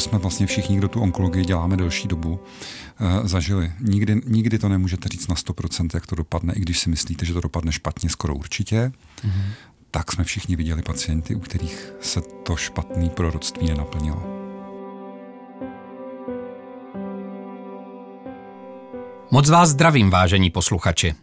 [0.00, 2.40] to jsme vlastně všichni, kdo tu onkologii děláme delší dobu,
[3.00, 3.72] eh, zažili.
[3.80, 7.34] Nikdy, nikdy to nemůžete říct na 100%, jak to dopadne, i když si myslíte, že
[7.34, 8.92] to dopadne špatně, skoro určitě.
[9.24, 9.52] Mm-hmm.
[9.90, 14.22] Tak jsme všichni viděli pacienty, u kterých se to špatné proroctví nenaplnilo.
[19.30, 21.14] Moc vás zdravím, vážení posluchači.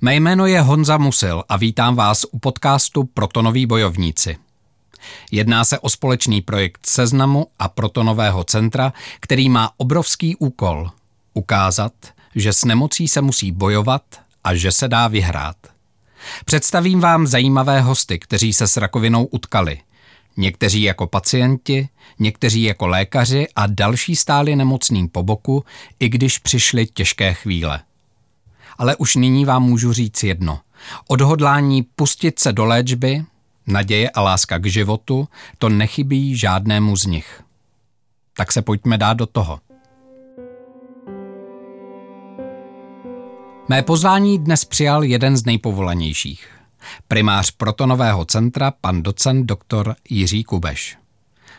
[0.00, 4.49] Mé jméno je Honza Musil a vítám vás u podcastu Protonoví bojovníci.
[5.30, 10.90] Jedná se o společný projekt Seznamu a Protonového centra, který má obrovský úkol
[11.34, 11.92] ukázat,
[12.34, 14.02] že s nemocí se musí bojovat
[14.44, 15.56] a že se dá vyhrát.
[16.44, 19.80] Představím vám zajímavé hosty, kteří se s rakovinou utkali.
[20.36, 25.64] Někteří jako pacienti, někteří jako lékaři a další stáli nemocným po boku,
[26.00, 27.80] i když přišly těžké chvíle.
[28.78, 30.60] Ale už nyní vám můžu říct jedno.
[31.08, 33.24] Odhodlání pustit se do léčby,
[33.70, 37.42] naděje a láska k životu, to nechybí žádnému z nich.
[38.36, 39.60] Tak se pojďme dát do toho.
[43.68, 46.48] Mé pozvání dnes přijal jeden z nejpovolanějších.
[47.08, 50.96] Primář protonového centra, pan docent doktor Jiří Kubeš.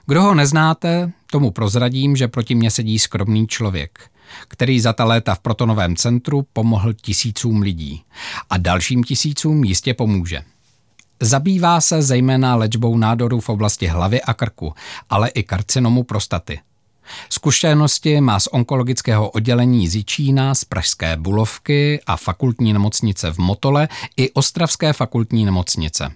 [0.08, 4.10] Kdo ho neznáte, tomu prozradím, že proti mně sedí skromný člověk,
[4.48, 8.04] který za ta léta v protonovém centru pomohl tisícům lidí
[8.50, 10.44] a dalším tisícům jistě pomůže.
[11.22, 14.74] Zabývá se zejména léčbou nádorů v oblasti hlavy a krku,
[15.10, 16.60] ale i karcinomu prostaty.
[17.30, 24.32] Zkušenosti má z onkologického oddělení Zičína, z Pražské Bulovky a fakultní nemocnice v Motole i
[24.32, 26.12] Ostravské fakultní nemocnice.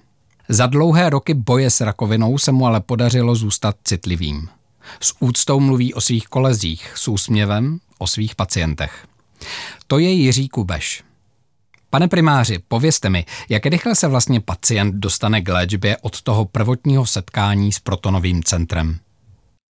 [0.49, 4.49] Za dlouhé roky boje s rakovinou se mu ale podařilo zůstat citlivým.
[4.99, 9.07] S úctou mluví o svých kolezích, s úsměvem o svých pacientech.
[9.87, 11.03] To je Jiří Kubeš.
[11.95, 17.05] Pane primáři, povězte mi, jak rychle se vlastně pacient dostane k léčbě od toho prvotního
[17.05, 18.99] setkání s protonovým centrem?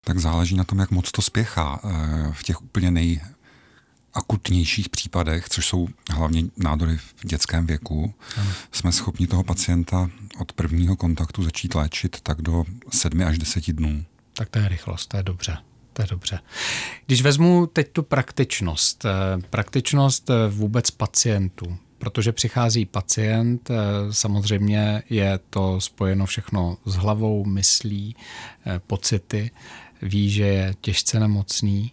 [0.06, 1.80] Tak záleží na tom, jak moc to spěchá.
[1.84, 3.22] Eh, v těch úplně nej,
[4.14, 8.52] akutnějších případech, což jsou hlavně nádory v dětském věku, ano.
[8.72, 10.10] jsme schopni toho pacienta
[10.40, 14.06] od prvního kontaktu začít léčit tak do sedmi až deseti dnů.
[14.34, 15.58] Tak to je rychlost, to je dobře.
[15.94, 16.40] To je dobře.
[17.06, 19.10] Když vezmu teď tu praktičnost, eh,
[19.50, 23.76] praktičnost eh, vůbec pacientů, protože přichází pacient, eh,
[24.12, 28.16] samozřejmě je to spojeno všechno s hlavou, myslí,
[28.88, 29.52] pocity,
[30.02, 31.92] ví, že je těžce nemocný.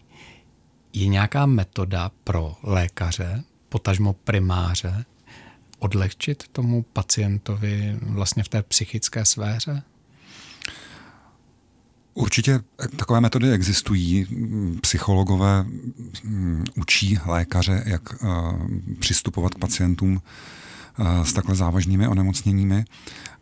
[0.93, 5.05] Je nějaká metoda pro lékaře, potažmo primáře,
[5.79, 9.83] odlehčit tomu pacientovi vlastně v té psychické sféře?
[12.15, 12.61] Určitě
[12.97, 14.27] takové metody existují.
[14.81, 15.65] Psychologové
[16.25, 18.27] mm, učí lékaře, jak eh,
[18.99, 20.23] přistupovat k pacientům
[20.99, 22.85] eh, s takhle závažnými onemocněními,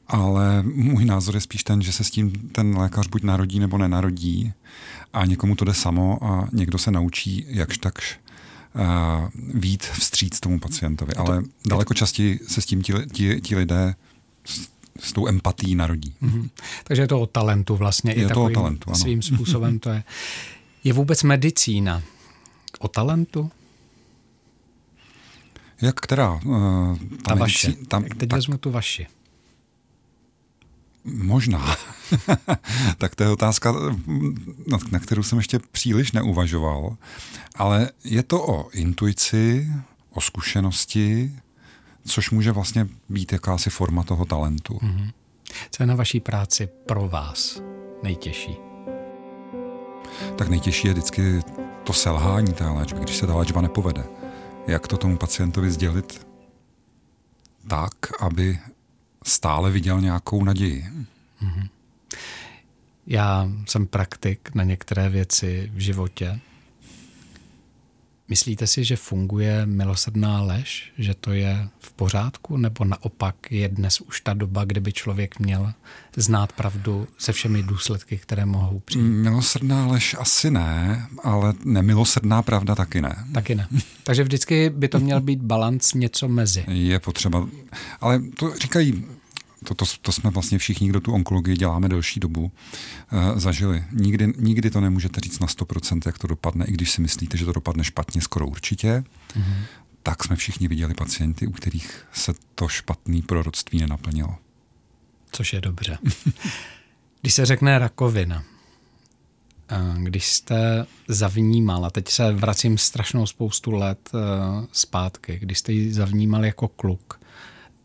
[0.07, 3.79] ale můj názor je spíš ten, že se s tím ten lékař buď narodí nebo
[3.79, 4.53] nenarodí
[5.13, 8.19] a někomu to jde samo a někdo se naučí jakž takž
[8.75, 11.15] uh, vít vstříc tomu pacientovi.
[11.15, 13.95] Ale daleko častěji se s tím ti, ti, ti lidé
[14.99, 16.15] s tou empatí narodí.
[16.23, 16.51] Mm-hmm.
[16.85, 18.13] Takže je to o talentu vlastně.
[18.13, 18.99] Je i to o talentu, ano.
[18.99, 20.05] Svým způsobem to je.
[20.85, 22.03] Je vůbec medicína
[22.79, 23.51] o talentu?
[25.83, 26.41] Jak která?
[26.45, 27.73] Uh, ta, ta vaše.
[27.73, 29.07] Tam, teď tak, vezmu tu vaši.
[31.05, 31.77] Možná.
[32.99, 33.75] tak to je otázka,
[34.91, 36.97] na kterou jsem ještě příliš neuvažoval.
[37.55, 39.73] Ale je to o intuici,
[40.11, 41.33] o zkušenosti,
[42.05, 44.75] což může vlastně být jakási forma toho talentu.
[44.75, 45.11] Mm-hmm.
[45.71, 47.63] Co je na vaší práci pro vás
[48.03, 48.57] nejtěžší?
[50.39, 51.41] Tak nejtěžší je vždycky
[51.85, 54.05] to selhání té léčby, když se ta léčba nepovede.
[54.67, 56.27] Jak to tomu pacientovi sdělit
[57.69, 58.59] tak, aby
[59.25, 60.89] stále viděl nějakou naději.
[61.43, 61.69] Mm-hmm.
[63.07, 66.41] Já jsem praktik na některé věci v životě
[68.31, 74.01] Myslíte si, že funguje milosrdná lež, že to je v pořádku, nebo naopak je dnes
[74.01, 75.73] už ta doba, kdyby člověk měl
[76.17, 79.03] znát pravdu se všemi důsledky, které mohou přijít?
[79.03, 83.17] Milosrdná lež asi ne, ale nemilosrdná pravda taky ne.
[83.35, 83.69] Taky ne.
[84.05, 86.65] Takže vždycky by to měl být balans něco mezi.
[86.69, 87.49] Je potřeba,
[88.01, 89.05] ale to říkají
[89.65, 92.53] to, to, to jsme vlastně všichni, kdo tu onkologii děláme delší dobu,
[93.13, 93.85] uh, zažili.
[93.93, 97.45] Nikdy, nikdy to nemůžete říct na 100%, jak to dopadne, i když si myslíte, že
[97.45, 99.05] to dopadne špatně, skoro určitě.
[99.37, 99.65] Mm-hmm.
[100.03, 104.37] Tak jsme všichni viděli pacienty, u kterých se to špatné proroctví nenaplnilo.
[105.33, 105.99] Což je dobře.
[107.21, 108.45] když se řekne rakovina,
[109.97, 114.21] když jste zavnímal, a teď se vracím strašnou spoustu let uh,
[114.73, 117.20] zpátky, když jste ji zavnímal jako kluk,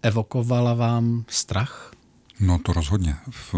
[0.06, 1.92] evokovala vám strach?
[2.40, 3.16] No to rozhodně.
[3.30, 3.56] V,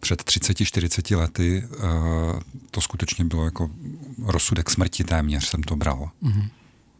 [0.00, 2.40] před 30-40 lety uh,
[2.70, 3.70] to skutečně bylo jako
[4.24, 6.10] rozsudek smrti téměř jsem to bral.
[6.22, 6.48] Mm-hmm.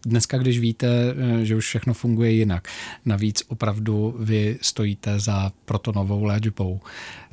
[0.06, 2.68] Dneska, když víte, eh, že už všechno funguje jinak,
[3.04, 6.80] navíc opravdu vy stojíte za protonovou léčbou.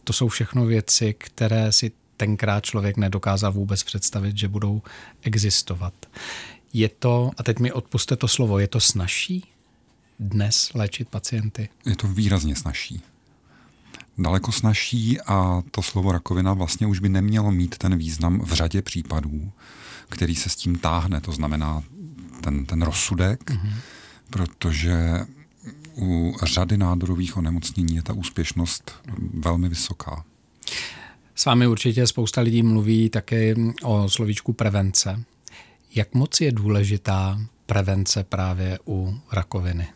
[0.04, 4.82] To jsou všechno věci, které si tenkrát člověk nedokázal vůbec představit, že budou
[5.22, 5.94] existovat.
[6.74, 9.55] Je to, a teď mi odpuste to slovo, je to snažší
[10.20, 11.70] dnes léčit pacienty?
[11.86, 13.02] Je to výrazně snažší.
[14.18, 18.82] Daleko snažší a to slovo rakovina vlastně už by nemělo mít ten význam v řadě
[18.82, 19.52] případů,
[20.10, 21.22] který se s tím táhne.
[21.22, 21.84] To znamená
[22.42, 23.74] ten, ten rozsudek, mm-hmm.
[24.30, 25.26] protože
[25.98, 28.92] u řady nádorových onemocnění je ta úspěšnost
[29.34, 30.26] velmi vysoká.
[31.36, 35.24] S vámi určitě spousta lidí mluví také o slovíčku prevence.
[35.96, 39.88] Jak moc je důležitá prevence právě u rakoviny?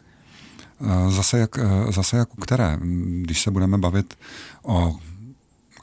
[1.10, 1.60] Zase jak,
[1.90, 2.78] zase jak u které.
[3.22, 4.18] Když se budeme bavit
[4.64, 5.00] o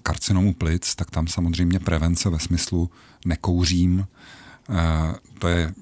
[0.02, 2.90] karcinomu plic, tak tam samozřejmě prevence ve smyslu
[3.25, 4.06] nekouřím,
[5.38, 5.75] to je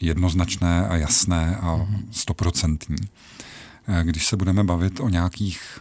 [0.00, 2.08] jednoznačné a jasné a mhm.
[2.12, 2.96] stoprocentní.
[3.88, 5.80] Eh, když se budeme bavit o nějakých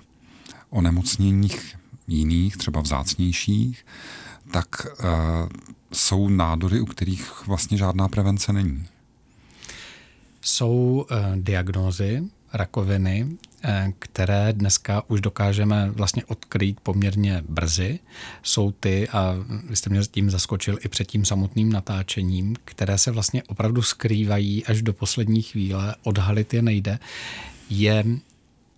[0.70, 1.76] onemocněních
[2.08, 3.86] jiných, třeba vzácnějších,
[4.52, 4.68] tak
[5.92, 8.86] jsou nádory, u kterých vlastně žádná prevence není.
[10.42, 12.24] Jsou uh, diagnózy
[12.54, 18.00] rakoviny, Eh, které dneska už dokážeme vlastně odkrýt poměrně brzy,
[18.44, 19.36] jsou ty, a
[19.70, 24.66] vy jste mě tím zaskočil i před tím samotným natáčením, které se vlastně opravdu skrývají
[24.66, 27.00] až do poslední chvíle, odhalit je nejde,
[27.70, 28.06] je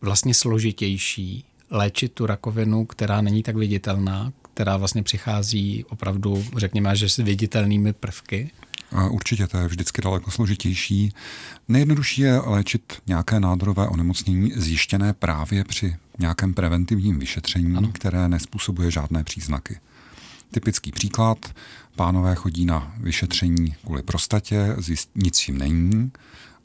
[0.01, 7.09] vlastně složitější léčit tu rakovinu, která není tak viditelná, která vlastně přichází opravdu, řekněme, že
[7.09, 8.51] s viditelnými prvky,
[9.09, 11.13] Určitě to je vždycky daleko složitější.
[11.67, 17.91] Nejjednodušší je léčit nějaké nádorové onemocnění zjištěné právě při nějakém preventivním vyšetření, ano.
[17.93, 19.79] které nespůsobuje žádné příznaky.
[20.51, 21.53] Typický příklad,
[21.95, 26.11] pánové chodí na vyšetření kvůli prostatě, zjist, nic jim není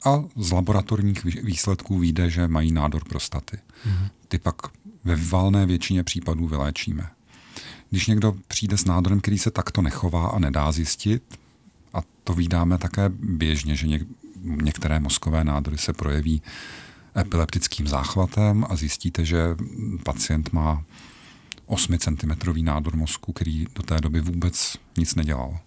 [0.05, 3.57] a z laboratorních výsledků vyjde, že mají nádor prostaty.
[3.85, 4.07] Mhm.
[4.27, 4.55] Ty pak
[5.03, 7.09] ve valné většině případů vyléčíme.
[7.89, 11.23] Když někdo přijde s nádorem, který se takto nechová a nedá zjistit,
[11.95, 14.07] a to vídáme také běžně, že něk-
[14.43, 16.41] některé mozkové nádory se projeví
[17.17, 19.55] epileptickým záchvatem a zjistíte, že
[20.03, 20.83] pacient má
[21.65, 25.59] 8 cm nádor mozku, který do té doby vůbec nic nedělal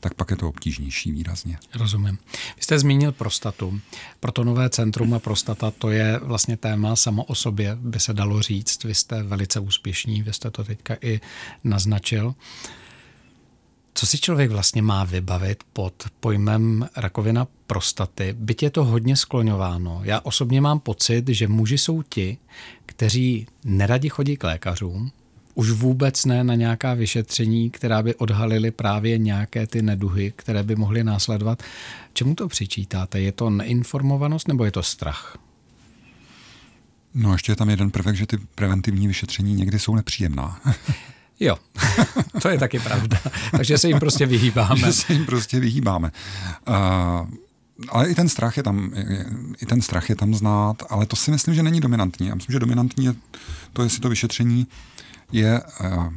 [0.00, 1.58] tak pak je to obtížnější výrazně.
[1.74, 2.18] Rozumím.
[2.56, 3.80] Vy jste zmínil prostatu.
[4.20, 8.84] Protonové centrum a prostata, to je vlastně téma samo o sobě, by se dalo říct.
[8.84, 11.20] Vy jste velice úspěšní, vy jste to teďka i
[11.64, 12.34] naznačil.
[14.00, 18.34] Co si člověk vlastně má vybavit pod pojmem rakovina prostaty?
[18.38, 20.00] Byť je to hodně skloňováno.
[20.04, 22.38] Já osobně mám pocit, že muži jsou ti,
[22.86, 25.10] kteří neradi chodí k lékařům,
[25.54, 30.76] už vůbec ne na nějaká vyšetření, která by odhalily právě nějaké ty neduhy, které by
[30.76, 31.62] mohly následovat.
[32.12, 33.20] Čemu to přičítáte?
[33.20, 35.38] Je to neinformovanost nebo je to strach?
[37.14, 40.60] No ještě je tam jeden prvek, že ty preventivní vyšetření někdy jsou nepříjemná.
[41.40, 41.56] Jo,
[42.42, 43.18] to je taky pravda.
[43.50, 44.80] Takže se jim prostě vyhýbáme.
[44.80, 46.12] Že se jim prostě vyhýbáme.
[46.68, 46.74] Uh,
[47.88, 48.92] ale i ten strach je tam,
[49.62, 52.26] i ten strach je tam znát, ale to si myslím, že není dominantní.
[52.28, 53.14] Já myslím, že dominantní je
[53.72, 54.66] to, jestli to vyšetření
[55.32, 56.12] je uh,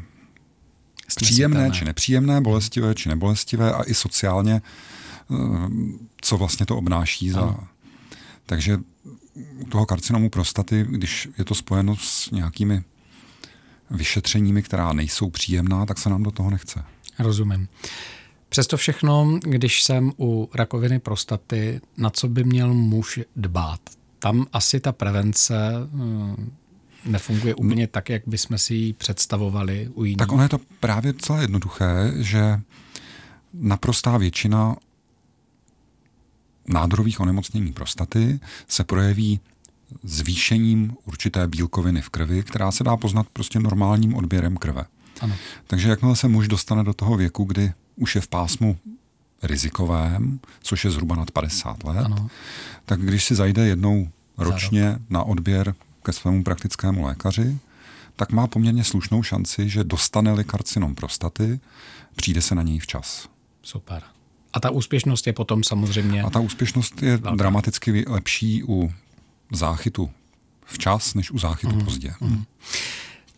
[1.16, 4.62] příjemné či nepříjemné, bolestivé či nebolestivé a i sociálně,
[5.28, 5.68] uh,
[6.22, 7.30] co vlastně to obnáší.
[7.30, 7.58] Za...
[8.46, 8.78] Takže
[9.60, 12.84] u toho karcinomu prostaty, když je to spojeno s nějakými
[13.94, 16.84] vyšetřeními, která nejsou příjemná, tak se nám do toho nechce.
[17.20, 17.68] Rozumím.
[18.50, 23.80] Přesto všechno, když jsem u rakoviny prostaty, na co by měl muž dbát?
[24.20, 25.56] Tam asi ta prevence
[25.92, 26.52] hm,
[27.06, 30.18] nefunguje úplně tak, jak bychom si ji představovali u jiných.
[30.18, 32.60] Tak ono je to právě celé jednoduché, že
[33.54, 34.76] naprostá většina
[36.68, 39.40] nádorových onemocnění prostaty se projeví
[40.04, 44.86] zvýšením určité bílkoviny v krvi, která se dá poznat prostě normálním odběrem krve.
[45.22, 45.36] Ano.
[45.68, 48.78] Takže jakmile se muž dostane do toho věku, kdy už je v pásmu
[49.44, 52.30] rizikovém, což je zhruba nad 50 let, ano.
[52.86, 57.58] tak když si zajde jednou ročně na odběr ke svému praktickému lékaři,
[58.16, 61.60] tak má poměrně slušnou šanci, že dostane-li karcinom prostaty,
[62.16, 63.30] přijde se na něj včas.
[63.64, 64.04] Super.
[64.54, 66.24] A ta úspěšnost je potom samozřejmě...
[66.24, 67.36] A ta úspěšnost je velká.
[67.36, 68.92] dramaticky lepší u
[69.56, 70.12] záchytu
[70.66, 71.86] včas, než u záchytu mm.
[71.86, 72.14] pozdě.
[72.22, 72.44] Mm.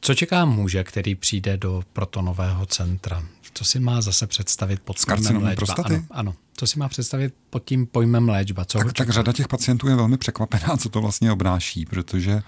[0.02, 3.24] Co čeká muže, který přijde do protonového centra?
[3.54, 5.56] Co si má zase představit pod pojmem léčba?
[5.56, 5.96] Prostaty?
[5.96, 6.36] Ano, ano.
[6.58, 8.66] Co si má představit pod tím pojmem léčba?
[8.66, 12.42] Co tak, tak řada těch pacientů je velmi překvapená, co to vlastně obnáší, protože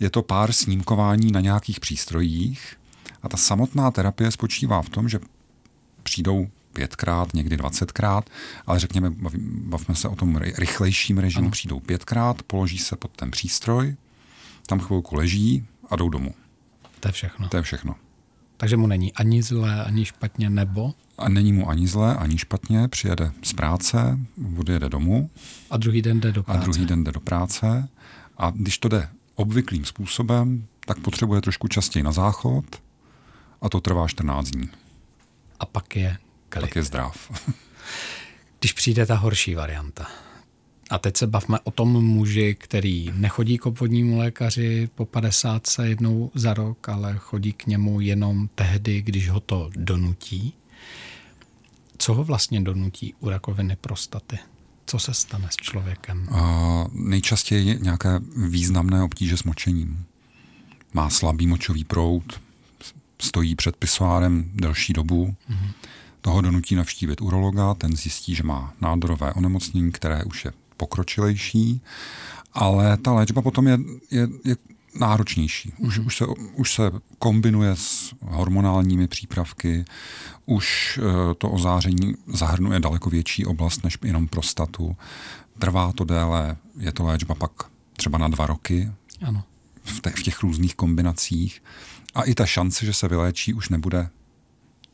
[0.00, 2.76] je to pár snímkování na nějakých přístrojích
[3.22, 5.18] A ta samotná terapie spočívá v tom, že
[6.02, 8.30] přijdou pětkrát, někdy dvacetkrát,
[8.66, 9.10] ale řekněme,
[9.46, 11.50] bavíme se o tom rychlejším režimu, ano.
[11.50, 13.96] přijdou pětkrát, položí se pod ten přístroj,
[14.66, 16.34] tam chvilku leží a jdou domů.
[17.00, 17.48] To je všechno.
[17.48, 17.94] To je všechno.
[18.56, 20.94] Takže mu není ani zlé, ani špatně, nebo?
[21.18, 24.18] A není mu ani zlé, ani špatně, přijede z práce,
[24.56, 25.30] odjede domů.
[25.70, 26.60] A druhý den jde do práce.
[26.60, 27.88] A druhý den jde do práce.
[28.38, 32.64] A když to jde obvyklým způsobem, tak potřebuje trošku častěji na záchod
[33.62, 34.68] a to trvá 14 dní.
[35.60, 36.18] A pak je
[36.60, 36.68] klid.
[36.68, 37.42] Pak je zdrav.
[38.60, 40.06] Když přijde ta horší varianta,
[40.90, 45.88] a teď se bavme o tom muži, který nechodí k obvodnímu lékaři po 50 se
[45.88, 50.54] jednou za rok, ale chodí k němu jenom tehdy, když ho to donutí.
[51.98, 54.38] Co ho vlastně donutí u rakoviny prostaty?
[54.86, 56.28] Co se stane s člověkem?
[56.30, 56.38] Uh,
[56.92, 60.04] nejčastěji nějaké významné obtíže s močením.
[60.92, 62.40] Má slabý močový proud,
[63.18, 65.70] stojí před pisoárem delší dobu, mm-hmm.
[66.24, 71.80] Toho donutí navštívit urologa, ten zjistí, že má nádorové onemocnění, které už je pokročilejší,
[72.52, 73.78] ale ta léčba potom je,
[74.10, 74.56] je, je
[75.00, 75.72] náročnější.
[75.78, 79.84] Už, už, se, už se kombinuje s hormonálními přípravky,
[80.46, 84.96] už eh, to ozáření zahrnuje daleko větší oblast než jenom prostatu.
[85.58, 87.50] Trvá to déle, je to léčba pak
[87.96, 88.92] třeba na dva roky
[89.26, 89.44] ano.
[89.84, 91.62] V, te, v těch různých kombinacích.
[92.14, 94.08] A i ta šance, že se vyléčí, už nebude,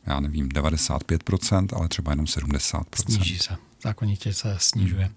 [0.05, 2.83] já nevím, 95%, ale třeba jenom 70%.
[2.95, 5.05] Sníží se, zákonitě se snižuje.
[5.05, 5.15] Hmm.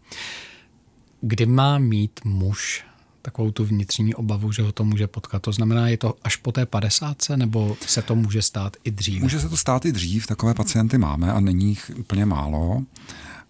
[1.21, 2.85] Kdy má mít muž
[3.23, 5.43] takovou tu vnitřní obavu, že ho to může potkat.
[5.43, 9.23] To znamená, je to až po té 50, nebo se to může stát i dřív?
[9.23, 12.83] Může se to stát i dřív, takové pacienty máme a není jich úplně málo.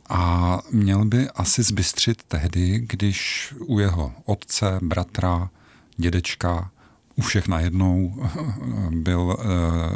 [0.09, 5.51] A měl by asi zbystřit tehdy, když u jeho otce, bratra,
[5.97, 6.71] dědečka,
[7.17, 8.15] u všech najednou
[8.91, 9.45] byl eh,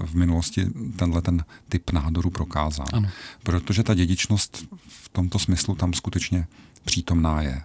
[0.07, 2.87] v minulosti tenhle ten typ nádoru prokázán.
[2.93, 3.09] Ano.
[3.43, 6.47] Protože ta dědičnost v tomto smyslu tam skutečně
[6.85, 7.63] přítomná je.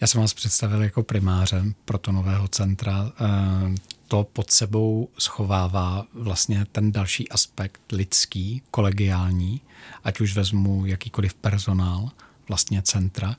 [0.00, 3.12] Já jsem vás představil jako primáře protonového centra.
[3.20, 3.74] Eh,
[4.08, 9.60] to pod sebou schovává vlastně ten další aspekt lidský, kolegiální,
[10.04, 12.10] ať už vezmu jakýkoliv personál
[12.48, 13.36] vlastně centra.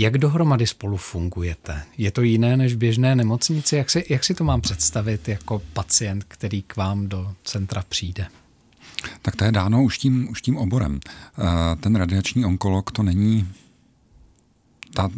[0.00, 1.82] Jak dohromady spolu fungujete?
[1.98, 3.76] Je to jiné než v běžné nemocnici?
[3.76, 8.26] Jak si, jak si to mám představit jako pacient, který k vám do centra přijde?
[9.22, 11.00] Tak to je dáno už tím, už tím oborem.
[11.02, 13.48] Eh, ten radiační onkolog to není
[14.94, 15.10] ta,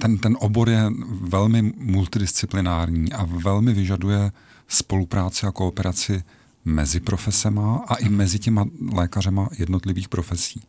[0.00, 0.90] ten, ten obor je
[1.20, 4.32] velmi multidisciplinární a velmi vyžaduje
[4.68, 6.22] spolupráci a kooperaci
[6.64, 10.62] mezi profesema a i mezi těma lékařema jednotlivých profesí.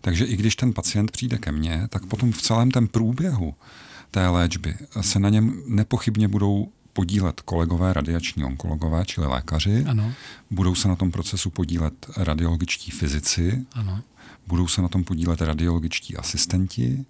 [0.00, 3.54] Takže i když ten pacient přijde ke mně, tak potom v celém tom průběhu
[4.10, 9.84] té léčby se na něm nepochybně budou podílet kolegové radiační onkologové, čili lékaři.
[9.88, 10.12] Ano.
[10.50, 13.66] Budou se na tom procesu podílet radiologičtí fyzici.
[13.72, 14.02] Ano.
[14.46, 17.04] Budou se na tom podílet radiologičtí asistenti,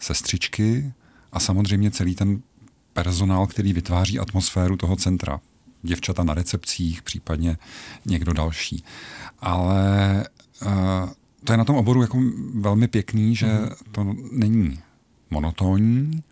[0.00, 0.92] sestřičky
[1.32, 2.42] a samozřejmě celý ten
[2.92, 5.40] personál, který vytváří atmosféru toho centra.
[5.82, 7.56] Děvčata na recepcích, případně
[8.06, 8.84] někdo další.
[9.38, 10.24] Ale
[10.62, 10.70] uh,
[11.44, 12.18] to je na tom oboru jako
[12.54, 13.68] velmi pěkný, že mm.
[13.92, 14.78] to není
[15.30, 16.22] monotónní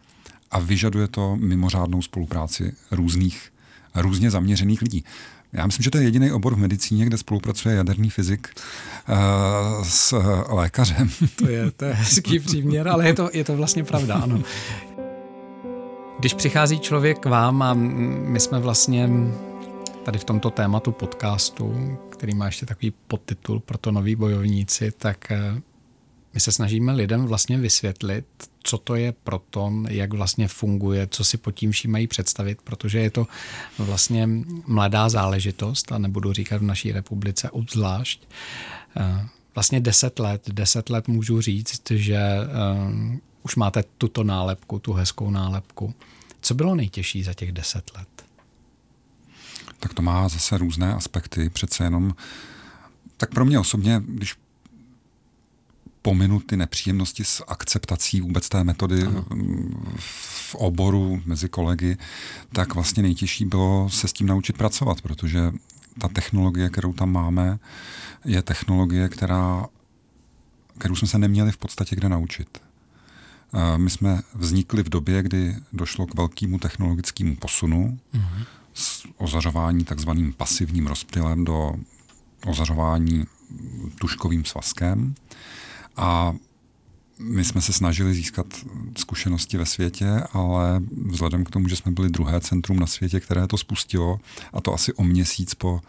[0.51, 3.53] a vyžaduje to mimořádnou spolupráci různých,
[3.95, 5.05] různě zaměřených lidí.
[5.53, 8.49] Já myslím, že to je jediný obor v medicíně, kde spolupracuje jaderný fyzik
[9.09, 11.11] uh, s lékařem.
[11.37, 14.43] To je, to je hezký příměr, ale je to, je to vlastně pravda, ano.
[16.19, 19.11] Když přichází člověk k vám a my jsme vlastně
[20.05, 25.33] tady v tomto tématu podcastu, který má ještě takový podtitul pro to noví bojovníci, tak
[25.33, 25.61] eh,
[26.35, 28.27] my se snažíme lidem vlastně vysvětlit,
[28.63, 32.99] co to je proton, jak vlastně funguje, co si pod tím vším mají představit, protože
[32.99, 33.27] je to
[33.79, 34.29] vlastně
[34.67, 38.29] mladá záležitost a nebudu říkat v naší republice obzvlášť.
[38.97, 42.21] Eh, vlastně deset let, deset let můžu říct, že
[42.79, 45.95] uh, už máte tuto nálepku, tu hezkou nálepku.
[46.41, 48.18] Co bylo nejtěžší za těch deset let?
[49.81, 51.51] Tak to má zase různé aspekty.
[51.51, 52.15] Přece jenom,
[53.17, 54.35] tak pro mě osobně, když
[56.03, 59.25] pominu ty nepříjemnosti s akceptací vůbec té metody ano.
[59.97, 61.97] v oboru mezi kolegy,
[62.53, 65.53] tak vlastně nejtěžší bylo se s tím naučit pracovat, protože
[65.99, 67.59] ta technologie, kterou tam máme,
[68.25, 69.67] je technologie, která,
[70.79, 72.63] kterou jsme se neměli v podstatě kde naučit.
[73.77, 78.45] My jsme vznikli v době, kdy došlo k velkému technologickému posunu uh-huh.
[78.79, 81.73] Z ozařování takzvaným pasivním rozptylem do
[82.47, 83.25] ozařování
[84.01, 85.15] tuškovým svazkem.
[85.97, 86.35] A
[87.19, 88.47] my jsme se snažili získat
[88.97, 93.47] zkušenosti ve světě, ale vzhledem k tomu, že jsme byli druhé centrum na světě, které
[93.47, 94.21] to spustilo,
[94.53, 95.81] a to asi o měsíc po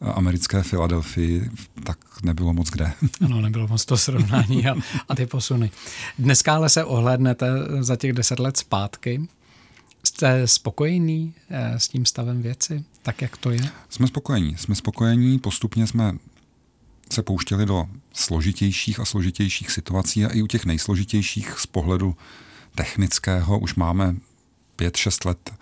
[0.00, 1.50] americké Filadelfii,
[1.84, 2.92] tak nebylo moc kde.
[3.24, 4.74] Ano, nebylo moc to srovnání a,
[5.08, 5.70] a ty posuny.
[6.18, 7.46] Dneska ale se ohlédnete
[7.80, 9.28] za těch deset let zpátky.
[10.14, 13.68] Jste spokojený eh, s tím stavem věci, tak jak to je?
[13.88, 14.56] Jsme spokojení.
[14.56, 16.12] Jsme spokojení, postupně jsme
[17.12, 22.16] se pouštěli do složitějších a složitějších situací a i u těch nejsložitějších z pohledu
[22.74, 24.16] technického už máme
[24.76, 25.54] pět, šest let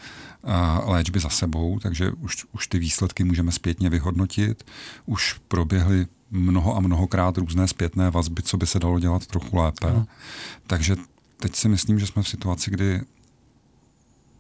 [0.85, 4.65] léčby za sebou, takže už, už ty výsledky můžeme zpětně vyhodnotit.
[5.07, 9.93] Už proběhly mnoho a mnohokrát různé zpětné vazby, co by se dalo dělat trochu lépe.
[9.93, 10.07] No.
[10.67, 10.97] Takže
[11.37, 13.01] teď si myslím, že jsme v situaci, kdy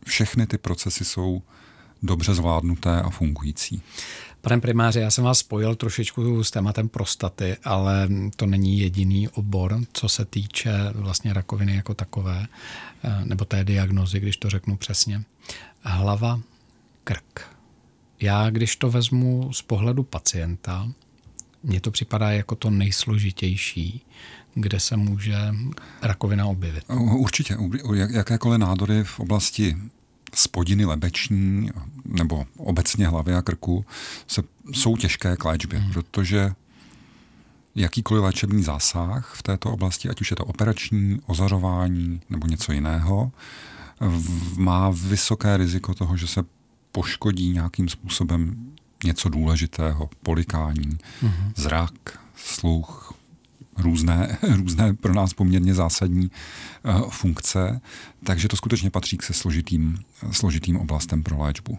[0.06, 1.42] všechny ty procesy jsou
[2.02, 3.82] dobře zvládnuté a fungující.
[4.40, 9.80] Pane primáře, já jsem vás spojil trošičku s tématem prostaty, ale to není jediný obor,
[9.92, 12.47] co se týče vlastně rakoviny jako takové,
[13.04, 15.23] eh, nebo té diagnozy, když to řeknu přesně.
[15.82, 16.40] Hlava,
[17.04, 17.56] krk.
[18.21, 20.88] Já, když to vezmu z pohledu pacienta,
[21.62, 24.04] mně to připadá jako to nejsložitější,
[24.54, 25.37] kde se může
[26.02, 26.85] rakovina objevit.
[26.99, 27.56] Určitě.
[28.11, 29.76] Jakékoliv nádory v oblasti
[30.35, 31.71] spodiny lebeční
[32.04, 33.85] nebo obecně hlavy a krku
[34.26, 34.42] se,
[34.73, 35.92] jsou těžké k léčbě, hmm.
[35.92, 36.52] protože
[37.75, 43.32] jakýkoliv léčebný zásah v této oblasti, ať už je to operační, ozařování nebo něco jiného,
[44.56, 46.44] má vysoké riziko toho, že se
[46.92, 48.73] poškodí nějakým způsobem
[49.04, 51.52] něco důležitého, polikání, mm-hmm.
[51.56, 53.14] zrak, sluch,
[53.82, 56.30] různé, různé pro nás poměrně zásadní
[56.84, 57.80] uh, funkce,
[58.24, 59.98] takže to skutečně patří k se složitým,
[60.30, 61.78] složitým oblastem pro léčbu.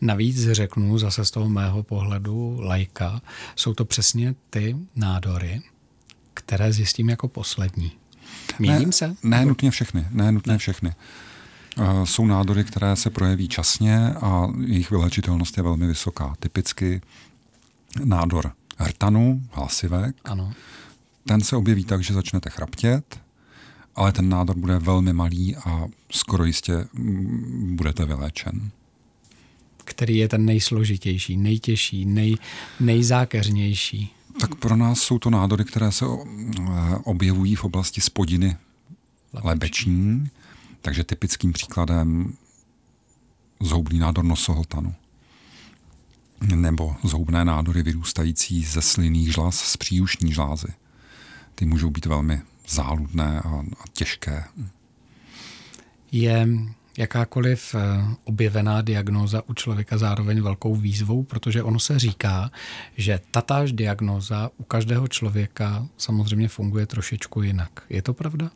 [0.00, 3.20] Navíc řeknu zase z toho mého pohledu lajka,
[3.56, 5.62] jsou to přesně ty nádory,
[6.34, 7.92] které zjistím jako poslední.
[8.58, 9.16] Měním ne, se?
[9.22, 10.58] Ne nutně všechny, ne nutně ne.
[10.58, 10.94] všechny.
[11.78, 16.34] Uh, jsou nádory, které se projeví časně a jejich vylečitelnost je velmi vysoká.
[16.40, 17.00] Typicky
[18.04, 20.52] nádor hrtanu, hlasivek, ano
[21.26, 23.20] ten se objeví tak, že začnete chraptět,
[23.94, 28.70] ale ten nádor bude velmi malý a skoro jistě mm, budete vyléčen.
[29.84, 32.36] Který je ten nejsložitější, nejtěžší, nej,
[32.80, 34.14] nejzákeřnější?
[34.40, 36.04] Tak pro nás jsou to nádory, které se
[37.04, 38.56] objevují v oblasti spodiny
[39.32, 40.30] lebeční,
[40.80, 42.34] takže typickým příkladem
[43.60, 44.94] zhoubný nádor nosohltanu
[46.54, 50.68] nebo zhoubné nádory vyrůstající ze slinných žlaz z příušní žlázy
[51.54, 54.44] ty můžou být velmi záludné a, a těžké.
[56.12, 56.48] Je
[56.98, 57.78] jakákoliv eh,
[58.24, 62.50] objevená diagnóza u člověka zároveň velkou výzvou, protože ono se říká,
[62.96, 67.82] že tatáž diagnóza u každého člověka samozřejmě funguje trošičku jinak.
[67.88, 68.50] Je to pravda?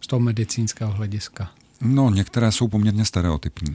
[0.00, 1.50] Z toho medicínského hlediska.
[1.80, 3.74] No, některé jsou poměrně stereotypní.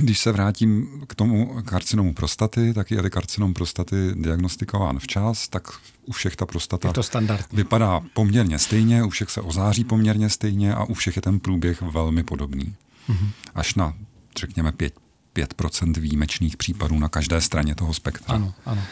[0.00, 5.68] Když se vrátím k tomu karcinomu prostaty, tak je karcinom prostaty diagnostikován včas, tak
[6.06, 7.52] u všech ta prostata je to standard.
[7.52, 11.82] vypadá poměrně stejně, u všech se ozáří poměrně stejně a u všech je ten průběh
[11.82, 12.74] velmi podobný.
[13.08, 13.28] Mm-hmm.
[13.54, 13.94] Až na,
[14.38, 14.94] řekněme, 5,
[15.34, 18.34] 5% výjimečných případů na každé straně toho spektra.
[18.34, 18.82] Ano, ano.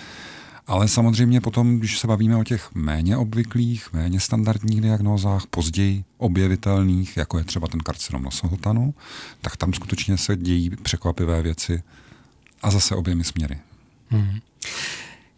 [0.67, 7.17] Ale samozřejmě potom, když se bavíme o těch méně obvyklých, méně standardních diagnózách, později objevitelných,
[7.17, 8.95] jako je třeba ten karcinom nosohltanu,
[9.41, 11.83] tak tam skutečně se dějí překvapivé věci
[12.63, 13.59] a zase oběmi směry.
[14.09, 14.39] Hmm.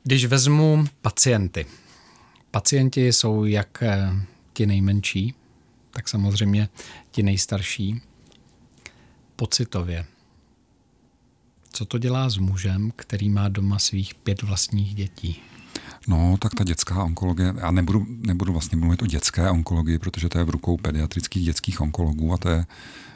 [0.05, 1.67] Když vezmu pacienty,
[2.51, 4.13] pacienti jsou jak eh,
[4.53, 5.35] ti nejmenší,
[5.91, 6.69] tak samozřejmě
[7.11, 8.01] ti nejstarší.
[9.37, 10.05] Pocitově,
[11.79, 15.43] co to dělá s mužem, který má doma svých pět vlastních dětí?
[16.09, 20.39] No, tak ta dětská onkologie, já nebudu, nebudu vlastně mluvit o dětské onkologii, protože to
[20.39, 22.67] je v rukou pediatrických dětských onkologů a to je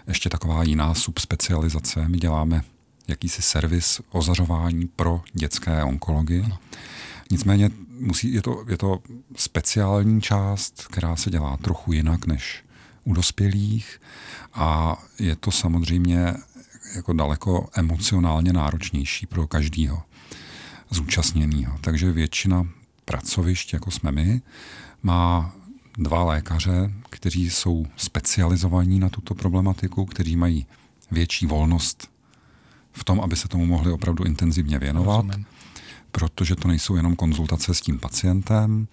[0.08, 2.08] ještě taková jiná subspecializace.
[2.08, 2.62] My děláme
[3.08, 6.42] jakýsi servis ozařování pro dětské onkologie.
[6.44, 6.58] Ano.
[7.30, 7.70] Nicméně
[8.00, 8.98] musí, je, to, je to
[9.36, 12.64] speciální část, která se dělá trochu jinak než
[13.04, 14.00] u dospělých
[14.54, 16.34] a je to samozřejmě
[16.94, 20.02] jako daleko emocionálně náročnější pro každého
[20.90, 21.78] zúčastněného.
[21.80, 22.66] Takže většina
[23.04, 24.42] pracovišť, jako jsme my,
[25.02, 25.52] má
[25.98, 30.66] dva lékaře, kteří jsou specializovaní na tuto problematiku, kteří mají
[31.10, 32.10] větší volnost
[32.92, 35.46] v tom, aby se tomu mohli opravdu intenzivně věnovat, Rozumím.
[36.10, 38.88] protože to nejsou jenom konzultace s tím pacientem,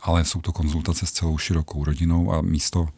[0.00, 2.88] ale jsou to konzultace s celou širokou rodinou a místo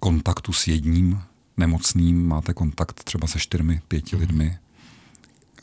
[0.00, 1.22] kontaktu s jedním
[1.60, 4.20] nemocným máte kontakt třeba se čtyřmi, pěti mm.
[4.20, 4.58] lidmi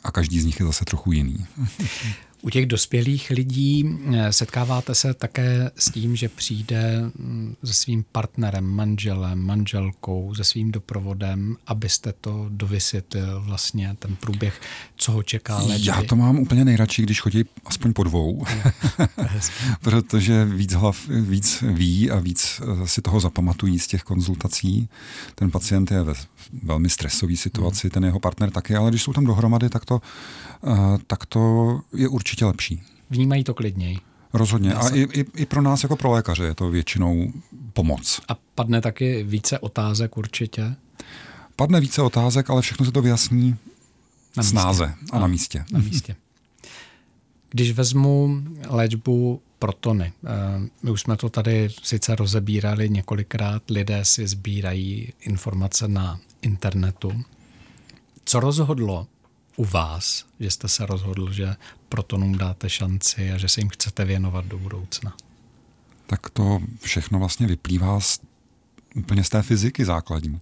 [0.04, 1.46] a každý z nich je zase trochu jiný.
[2.42, 8.04] U těch dospělých lidí eh, setkáváte se také s tím, že přijde mm, se svým
[8.12, 14.60] partnerem, manželem, manželkou, se svým doprovodem, abyste to dovysvětlil vlastně ten průběh,
[14.96, 15.86] co ho čeká léčby.
[15.86, 18.44] Já to mám úplně nejradši, když chodí aspoň po dvou,
[19.80, 24.88] protože víc hlav víc ví a víc eh, si toho zapamatují z těch konzultací.
[25.34, 26.14] Ten pacient je ve
[26.62, 27.90] velmi stresové situaci, hmm.
[27.90, 30.00] ten jeho partner taky, ale když jsou tam dohromady, tak to,
[30.66, 32.82] eh, tak to je určitě lepší.
[33.10, 33.98] Vnímají to klidněji.
[34.32, 34.74] Rozhodně.
[34.74, 37.32] A i, i, i pro nás jako pro lékaře je to většinou
[37.72, 38.20] pomoc.
[38.28, 40.74] A padne taky více otázek určitě?
[41.56, 43.56] Padne více otázek, ale všechno se to vyjasní
[44.36, 45.64] na snáze a na, na místě.
[45.72, 46.16] Na místě.
[47.50, 54.26] Když vezmu léčbu protony, eh, my už jsme to tady sice rozebírali několikrát, lidé si
[54.26, 57.24] sbírají informace na internetu.
[58.24, 59.06] Co rozhodlo
[59.56, 61.56] u vás, že jste se rozhodl, že
[61.88, 65.14] protonům dáte šanci a že se jim chcete věnovat do budoucna?
[66.06, 68.20] Tak to všechno vlastně vyplývá z,
[68.94, 70.40] úplně z té fyziky základní.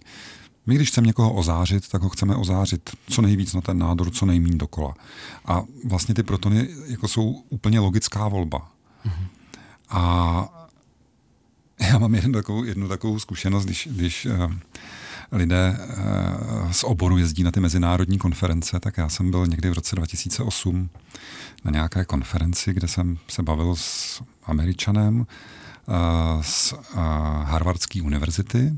[0.65, 4.25] My, když chceme někoho ozářit, tak ho chceme ozářit co nejvíc na ten nádor, co
[4.25, 4.93] nejmín dokola.
[5.45, 8.71] A vlastně ty protony jako jsou úplně logická volba.
[9.05, 9.27] Mm-hmm.
[9.89, 10.67] A
[11.79, 14.53] já mám jednu takovou, jednu takovou zkušenost, když, když uh,
[15.31, 19.73] lidé uh, z oboru jezdí na ty mezinárodní konference, tak já jsem byl někdy v
[19.73, 20.89] roce 2008
[21.65, 25.25] na nějaké konferenci, kde jsem se bavil s Američanem uh,
[26.41, 26.79] z uh,
[27.43, 28.77] Harvardské univerzity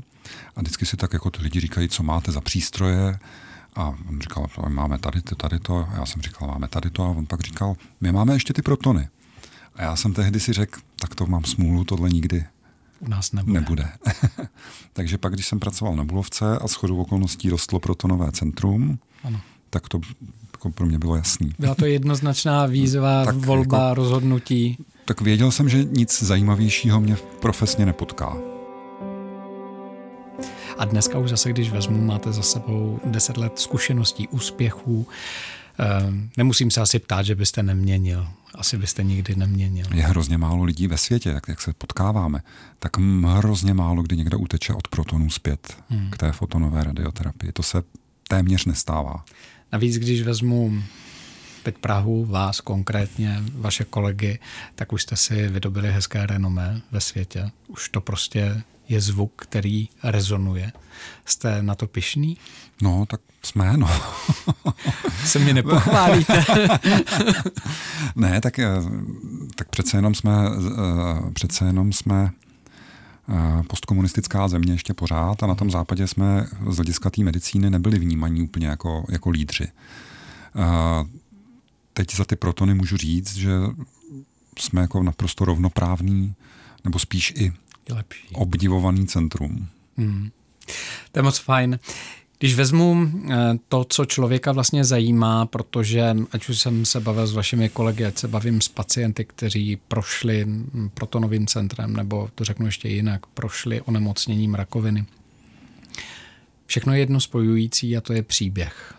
[0.56, 3.18] a vždycky si tak jako ty lidi říkají, co máte za přístroje.
[3.76, 5.88] A on říkal, máme tady to, tady to.
[5.90, 7.04] A já jsem říkal, máme tady to.
[7.04, 9.08] A on pak říkal, my máme ještě ty protony.
[9.74, 12.44] A já jsem tehdy si řekl, tak to mám smůlu, tohle nikdy
[13.00, 13.60] u nás nebude.
[13.60, 13.88] nebude.
[14.92, 19.40] Takže pak, když jsem pracoval na Bulovce a shodou okolností rostlo protonové centrum, ano.
[19.70, 20.00] tak to
[20.52, 21.54] jako pro mě bylo jasný.
[21.58, 24.78] Byla to jednoznačná výzva, tak volba, jako, rozhodnutí.
[25.04, 28.36] Tak věděl jsem, že nic zajímavějšího mě profesně nepotká.
[30.78, 35.06] A dneska už zase, když vezmu, máte za sebou deset let zkušeností, úspěchů.
[35.80, 38.28] Ehm, nemusím se asi ptát, že byste neměnil.
[38.54, 39.86] Asi byste nikdy neměnil.
[39.94, 42.42] Je hrozně málo lidí ve světě, jak, jak se potkáváme,
[42.78, 46.10] tak hrozně málo kdy někdo uteče od protonů zpět hmm.
[46.10, 47.52] k té fotonové radioterapii.
[47.52, 47.82] To se
[48.28, 49.24] téměř nestává.
[49.72, 50.82] Navíc, když vezmu
[51.62, 54.38] teď Prahu, vás konkrétně, vaše kolegy,
[54.74, 57.50] tak už jste si vydobili hezké renomé ve světě.
[57.68, 60.72] Už to prostě je zvuk, který rezonuje.
[61.24, 62.36] Jste na to pišný?
[62.82, 63.88] No, tak jsme, no.
[65.24, 66.44] Se mi nepochválíte.
[68.16, 68.68] ne, tak, eh,
[69.54, 72.30] tak přece jenom jsme, eh, přece jenom jsme
[73.28, 77.98] eh, postkomunistická země ještě pořád a na tom západě jsme z hlediska té medicíny nebyli
[77.98, 79.68] vnímaní úplně jako, jako lídři.
[81.92, 83.50] Teď za ty protony můžu říct, že
[84.58, 86.34] jsme jako naprosto rovnoprávný,
[86.84, 87.52] nebo spíš i
[87.90, 88.28] lepší.
[88.32, 89.68] obdivovaný centrum.
[89.96, 90.30] Hmm.
[91.12, 91.78] To je moc fajn.
[92.38, 97.34] Když vezmu eh, to, co člověka vlastně zajímá, protože ať už jsem se bavil s
[97.34, 100.46] vašimi kolegy, ať se bavím s pacienty, kteří prošli
[100.94, 105.04] protonovým centrem, nebo to řeknu ještě jinak, prošli onemocněním rakoviny.
[106.66, 108.94] Všechno je jedno spojující a to je příběh.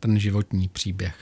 [0.00, 1.16] Ten životní příběh.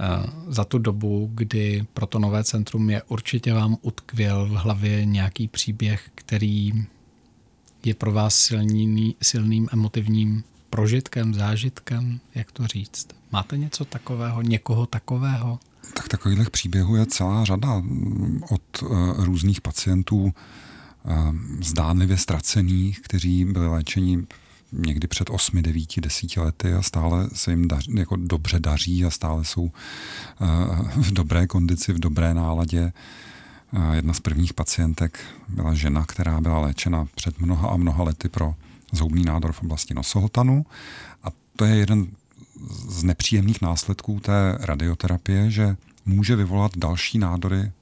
[0.00, 6.10] Eh, za tu dobu, kdy protonové centrum je, určitě vám utkvěl v hlavě nějaký příběh,
[6.14, 6.72] který
[7.84, 13.08] je pro vás silný, silným emotivním prožitkem, zážitkem, jak to říct?
[13.32, 15.58] Máte něco takového, někoho takového?
[15.94, 17.82] Tak takových příběhů je celá řada
[18.50, 20.32] od uh, různých pacientů uh,
[21.62, 24.26] zdánlivě ztracených, kteří byli léčeni
[24.72, 29.10] někdy před 8, 9, 10 lety a stále se jim daří, jako dobře daří a
[29.10, 29.70] stále jsou uh,
[30.96, 32.92] v dobré kondici, v dobré náladě.
[33.72, 38.28] Uh, jedna z prvních pacientek byla žena, která byla léčena před mnoha a mnoha lety
[38.28, 38.54] pro
[38.92, 40.66] zhoubný nádor v oblasti nosohltanu.
[41.24, 42.06] A to je jeden
[42.88, 45.76] z nepříjemných následků té radioterapie, že
[46.06, 47.72] může vyvolat další nádory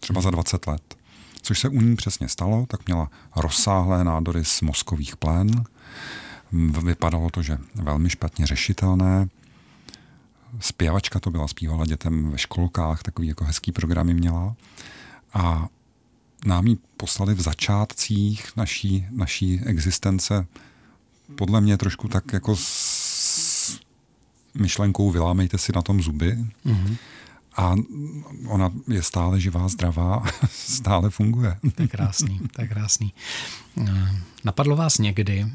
[0.00, 0.96] třeba za 20 let.
[1.42, 5.64] Což se u ní přesně stalo, tak měla rozsáhlé nádory z mozkových plén.
[6.84, 9.28] Vypadalo to, že velmi špatně řešitelné.
[10.60, 14.54] Zpěvačka to byla, zpívala dětem ve školkách, takový jako hezký programy měla.
[15.34, 15.68] A
[16.46, 20.46] nám ji poslali v začátcích naší, naší existence
[21.34, 23.80] podle mě trošku tak jako s
[24.54, 26.38] myšlenkou vylámejte si na tom zuby.
[26.66, 26.96] Mm-hmm.
[27.56, 27.74] A
[28.46, 31.56] ona je stále živá, zdravá, stále funguje.
[31.74, 33.12] To je krásný, to je krásný.
[34.44, 35.46] Napadlo vás někdy,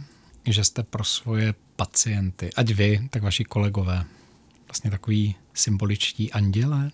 [0.46, 4.06] že jste pro svoje pacienty, ať vy, tak vaši kolegové,
[4.68, 6.92] vlastně takový symboličtí andělé?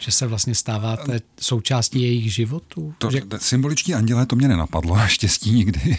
[0.00, 2.94] Že se vlastně stáváte součástí jejich životů?
[2.98, 3.22] To, že...
[3.36, 5.98] Symboličtí andělé to mě nenapadlo, štěstí nikdy.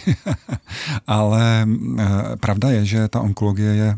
[1.06, 1.66] Ale
[1.98, 3.96] e, pravda je, že ta onkologie je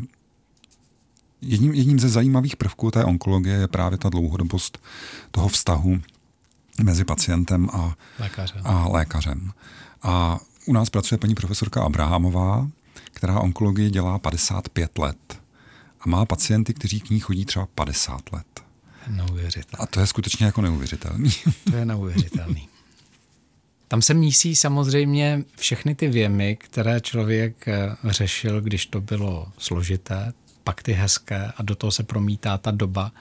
[1.41, 4.77] jedním, jedním ze zajímavých prvků té onkologie je právě ta dlouhodobost
[5.31, 6.01] toho vztahu
[6.83, 8.61] mezi pacientem a lékařem.
[8.63, 9.51] A, lékařem.
[10.03, 12.67] a u nás pracuje paní profesorka Abrahamová,
[13.03, 15.39] která onkologii dělá 55 let
[15.99, 18.47] a má pacienty, kteří k ní chodí třeba 50 let.
[19.07, 19.83] Neuvěřitelný.
[19.83, 21.29] A to je skutečně jako neuvěřitelný.
[21.69, 22.67] To je neuvěřitelný.
[23.87, 30.33] Tam se mísí samozřejmě všechny ty věmy, které člověk eh, řešil, když to bylo složité,
[30.63, 33.11] pak ty hezké a do toho se promítá ta doba,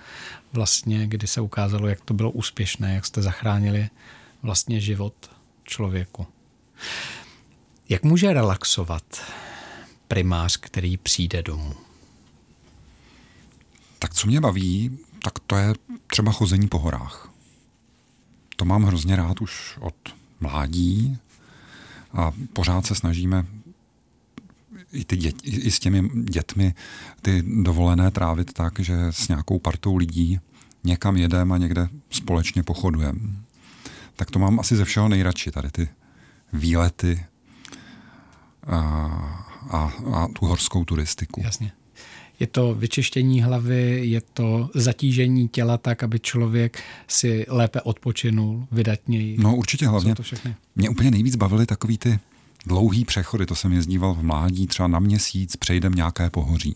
[0.52, 3.88] vlastně, kdy se ukázalo, jak to bylo úspěšné, jak jste zachránili
[4.42, 5.14] vlastně život
[5.64, 6.26] člověku.
[7.88, 9.02] Jak může relaxovat
[10.08, 11.74] primář, který přijde domů?
[13.98, 15.74] Tak co mě baví, tak to je
[16.06, 17.30] třeba chození po horách.
[18.56, 19.94] To mám hrozně rád už od
[20.40, 21.18] mládí
[22.12, 23.46] a pořád se snažíme
[24.92, 26.74] i, ty dět, i s těmi dětmi
[27.22, 30.40] ty dovolené trávit tak, že s nějakou partou lidí
[30.84, 33.20] někam jedeme a někde společně pochodujeme.
[34.16, 35.88] Tak to mám asi ze všeho nejradši, tady ty
[36.52, 37.24] výlety
[38.66, 41.40] a, a, a tu horskou turistiku.
[41.44, 41.72] Jasně.
[42.40, 49.36] Je to vyčištění hlavy, je to zatížení těla tak, aby člověk si lépe odpočinul, vydatněji.
[49.40, 50.14] No určitě hlavně.
[50.14, 50.54] to všechny?
[50.76, 52.18] Mě úplně nejvíc bavily takový ty
[52.66, 56.74] dlouhý přechody, to jsem jezdíval v mládí, třeba na měsíc přejdem nějaké pohoří.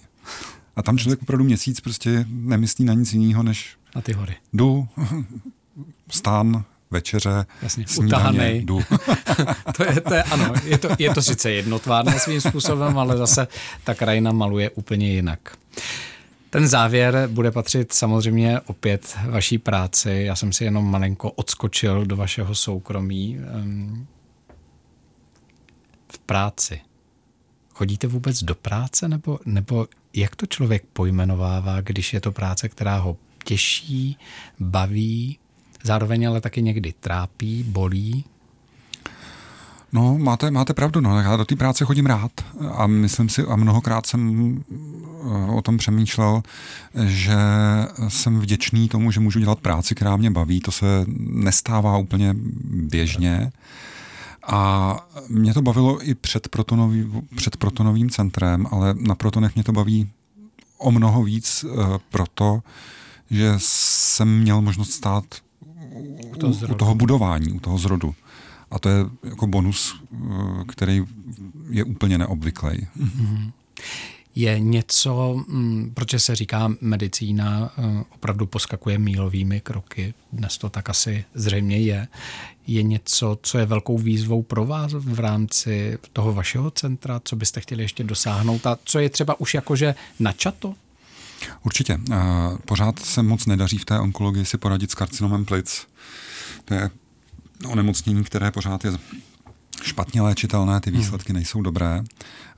[0.77, 4.37] A tam člověk opravdu měsíc prostě nemyslí na nic jiného, než na ty hory.
[4.53, 4.89] Jdu,
[6.11, 8.81] stán, večeře, Jasně, snídaně, jdu.
[9.77, 13.49] to, je, to je, ano, je to, je to sice jednotvárné svým způsobem, ale zase
[13.85, 15.57] ta krajina maluje úplně jinak.
[16.51, 20.23] Ten závěr bude patřit samozřejmě opět vaší práci.
[20.27, 23.39] Já jsem si jenom malinko odskočil do vašeho soukromí
[26.13, 26.81] v práci.
[27.75, 32.99] Chodíte vůbec do práce nebo, nebo jak to člověk pojmenovává, když je to práce, která
[32.99, 34.17] ho těší,
[34.61, 35.39] baví,
[35.83, 38.25] zároveň ale taky někdy trápí, bolí?
[39.93, 41.21] No, máte, máte pravdu, no.
[41.21, 42.33] já do té práce chodím rád
[42.73, 46.43] a myslím si, a mnohokrát jsem eh, o tom přemýšlel,
[47.05, 47.37] že
[48.09, 50.87] jsem vděčný tomu, že můžu dělat práci, která mě baví, to se
[51.19, 52.35] nestává úplně
[52.71, 53.53] běžně.
[54.47, 54.97] A
[55.29, 60.11] mě to bavilo i před, protonový, před protonovým centrem, ale na protonech mě to baví
[60.79, 62.63] o mnoho víc uh, proto,
[63.31, 65.25] že jsem měl možnost stát
[66.41, 68.15] to u toho budování, u toho zrodu.
[68.71, 71.05] A to je jako bonus, uh, který
[71.71, 72.87] je úplně neobvyklý.
[73.01, 73.51] Mm-hmm
[74.35, 80.91] je něco, mm, proč se říká medicína eh, opravdu poskakuje mílovými kroky, dnes to tak
[80.91, 82.09] asi zřejmě je,
[82.67, 87.61] je něco, co je velkou výzvou pro vás v rámci toho vašeho centra, co byste
[87.61, 90.75] chtěli ještě dosáhnout a co je třeba už jakože načato?
[91.63, 91.99] Určitě.
[92.13, 92.17] Eh,
[92.65, 95.87] pořád se moc nedaří v té onkologii si poradit s karcinomem plic.
[96.71, 96.91] To je
[97.67, 98.93] onemocnění, které pořád je
[99.83, 101.01] špatně léčitelné, ty hmm.
[101.01, 102.05] výsledky nejsou dobré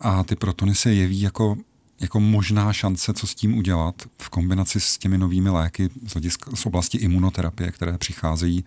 [0.01, 1.57] a ty protony se jeví jako,
[2.01, 6.51] jako možná šance, co s tím udělat v kombinaci s těmi novými léky z, hlediska,
[6.55, 8.65] z oblasti imunoterapie, které přicházejí,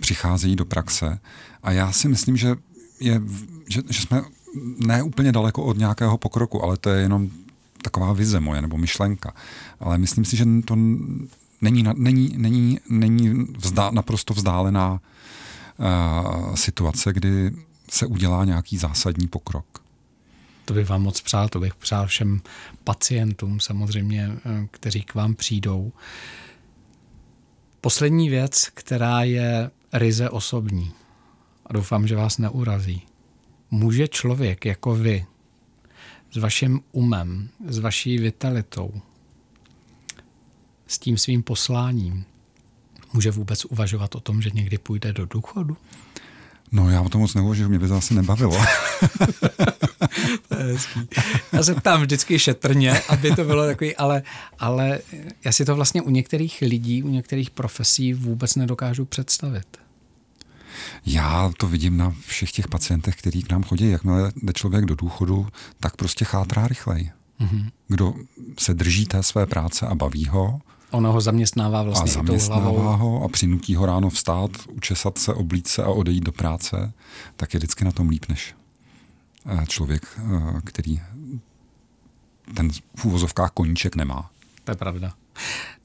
[0.00, 1.18] přicházejí do praxe.
[1.62, 2.56] A já si myslím, že,
[3.00, 3.20] je,
[3.68, 4.22] že, že jsme
[4.78, 7.30] ne úplně daleko od nějakého pokroku, ale to je jenom
[7.82, 9.34] taková vize moje nebo myšlenka.
[9.80, 10.76] Ale myslím si, že to
[11.64, 15.00] není, není, není, není vzdá, naprosto vzdálená
[15.78, 17.50] uh, situace, kdy
[17.90, 19.84] se udělá nějaký zásadní pokrok.
[20.64, 22.40] To bych vám moc přál, to bych přál všem
[22.84, 25.92] pacientům samozřejmě, eh, kteří k vám přijdou.
[27.80, 30.92] Poslední věc, která je ryze osobní
[31.66, 33.02] a doufám, že vás neurazí.
[33.70, 35.26] Může člověk jako vy
[36.32, 38.92] s vaším umem, s vaší vitalitou,
[40.86, 42.24] s tím svým posláním,
[43.12, 45.76] může vůbec uvažovat o tom, že někdy půjde do důchodu?
[46.72, 48.56] No já o tom moc neuvažuji, mě by to asi nebavilo.
[50.48, 51.00] to je hezký.
[51.52, 54.22] Já se ptám vždycky šetrně, aby to bylo takový, ale,
[54.58, 54.98] ale
[55.44, 59.66] já si to vlastně u některých lidí, u některých profesí vůbec nedokážu představit.
[61.06, 63.90] Já to vidím na všech těch pacientech, kteří k nám chodí.
[63.90, 65.48] Jakmile jde člověk do důchodu,
[65.80, 67.10] tak prostě chátrá rychleji.
[67.40, 67.70] Mm-hmm.
[67.88, 68.14] Kdo
[68.58, 70.60] se drží té své práce a baví ho,
[70.94, 75.66] Ono ho zaměstnává vlastně a zaměstnává ho a přinutí ho ráno vstát, učesat se, oblít
[75.66, 76.92] se a odejít do práce,
[77.36, 78.54] tak je vždycky na tom líp než
[79.46, 81.00] eh, člověk, eh, který
[82.54, 84.30] ten v úvozovkách koníček nemá.
[84.64, 85.12] To je pravda.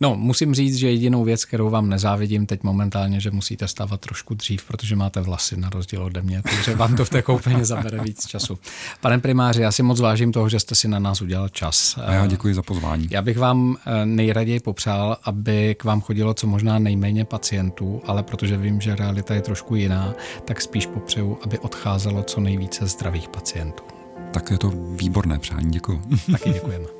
[0.01, 4.33] No, musím říct, že jedinou věc, kterou vám nezávidím teď momentálně, že musíte stávat trošku
[4.33, 8.03] dřív, protože máte vlasy na rozdíl ode mě, takže vám to v té koupeně zabere
[8.03, 8.59] víc času.
[9.01, 11.99] Pane primáři, já si moc vážím toho, že jste si na nás udělal čas.
[12.05, 13.07] A já děkuji za pozvání.
[13.11, 18.23] Já bych vám eh, nejraději popřál, aby k vám chodilo co možná nejméně pacientů, ale
[18.23, 20.13] protože vím, že realita je trošku jiná,
[20.45, 23.83] tak spíš popřeju, aby odcházelo co nejvíce zdravých pacientů.
[24.31, 26.01] Tak je to výborné přání, děkuji.
[26.31, 26.98] Taky děkujeme.